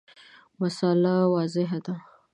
[0.59, 1.95] مسأله واضحه ده.